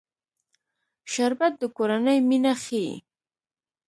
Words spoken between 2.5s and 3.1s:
ښيي